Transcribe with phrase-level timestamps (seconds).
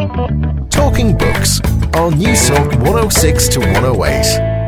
[0.00, 1.60] Talking Books
[1.92, 4.60] on News Talk 106 to 108.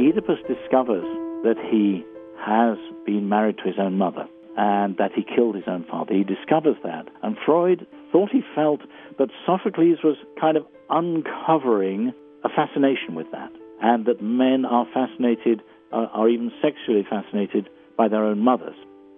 [0.00, 1.04] Oedipus discovers
[1.44, 2.02] that he
[2.38, 4.26] has been married to his own mother
[4.56, 6.14] and that he killed his own father.
[6.14, 7.08] He discovers that.
[7.22, 8.80] And Freud thought he felt
[9.18, 13.50] that Sophocles was kind of uncovering a fascination with that,
[13.82, 15.62] and that men are fascinated,
[15.92, 18.76] uh, are even sexually fascinated by their own mothers,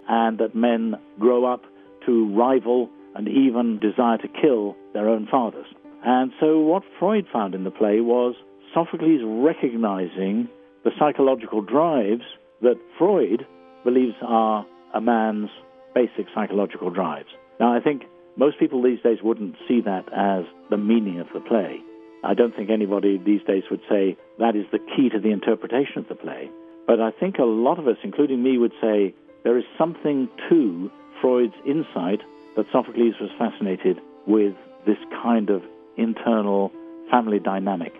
[0.09, 1.62] and that men grow up
[2.07, 5.66] to rival and even desire to kill their own fathers.
[6.05, 8.35] And so what Freud found in the play was
[8.73, 10.49] Sophocles recognizing
[10.85, 12.23] the psychological drives
[12.63, 13.47] that Freud
[13.85, 15.51] believes are a man's
[15.95, 17.29] basic psychological drives.
[17.59, 18.02] Now, I think
[18.37, 21.80] most people these days wouldn't see that as the meaning of the play.
[22.25, 25.99] I don't think anybody these days would say that is the key to the interpretation
[25.99, 26.51] of the play.
[26.87, 30.91] But I think a lot of us, including me, would say there is something to
[31.21, 32.21] Freud's insight
[32.57, 34.55] that Sophocles was fascinated with
[34.87, 35.63] this kind of
[35.97, 36.73] internal
[37.10, 37.95] family dynamic.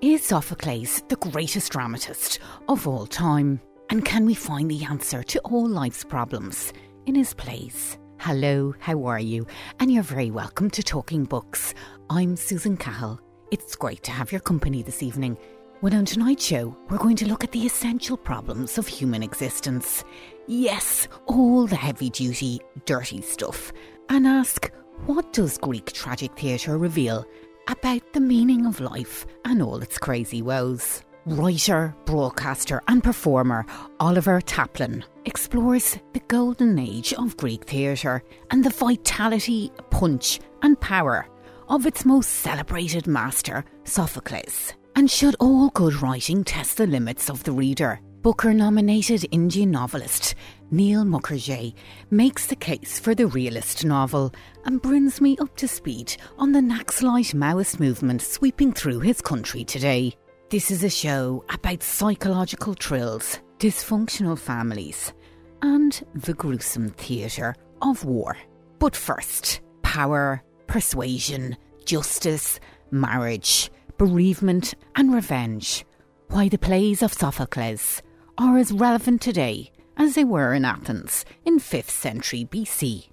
[0.00, 2.38] Is Sophocles the greatest dramatist
[2.68, 3.60] of all time?
[3.90, 6.72] And can we find the answer to all life's problems
[7.06, 7.98] in his plays?
[8.18, 9.46] Hello, how are you?
[9.78, 11.74] And you're very welcome to Talking Books.
[12.12, 13.20] I'm Susan Cahill.
[13.52, 15.38] It's great to have your company this evening.
[15.78, 20.02] When on tonight's show, we're going to look at the essential problems of human existence.
[20.48, 23.72] Yes, all the heavy duty, dirty stuff.
[24.08, 24.72] And ask,
[25.06, 27.24] what does Greek tragic theatre reveal
[27.68, 31.04] about the meaning of life and all its crazy woes?
[31.26, 33.64] Writer, broadcaster, and performer
[34.00, 41.28] Oliver Taplin explores the golden age of Greek theatre and the vitality, punch, and power
[41.70, 44.74] of its most celebrated master, Sophocles.
[44.96, 48.00] And should all good writing test the limits of the reader?
[48.22, 50.34] Booker nominated Indian novelist
[50.70, 51.74] Neel Mukherjee
[52.10, 54.34] makes the case for the realist novel
[54.66, 59.64] and brings me up to speed on the Naxalite Maoist movement sweeping through his country
[59.64, 60.12] today.
[60.50, 65.14] This is a show about psychological thrills, dysfunctional families,
[65.62, 68.36] and the gruesome theatre of war.
[68.80, 72.60] But first, power, persuasion, justice,
[72.92, 75.84] marriage, bereavement, and revenge.
[76.28, 78.00] Why the plays of Sophocles
[78.38, 83.10] are as relevant today as they were in Athens in 5th century BC.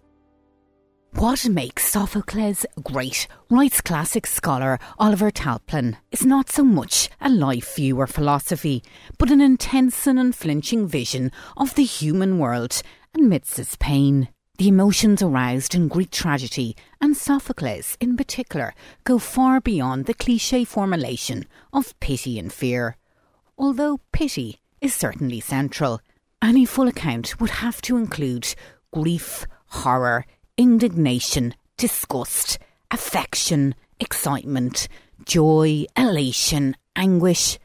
[1.14, 7.76] What makes Sophocles great, writes classic scholar Oliver Taplin, is not so much a life
[7.76, 8.84] view or philosophy,
[9.18, 12.84] but an intense and unflinching vision of the human world
[13.16, 14.28] amidst its pain.
[14.58, 16.76] The emotions aroused in Greek tragedy,
[17.08, 18.74] and Sophocles in particular,
[19.06, 22.98] go far beyond the cliche formulation of pity and fear.
[23.58, 26.02] Although pity is certainly central,
[26.42, 28.54] any full account would have to include
[28.92, 30.26] grief, horror,
[30.58, 32.60] indignation, disgust,
[32.92, 34.90] affection, excitement,
[35.24, 37.58] joy, elation, anguish,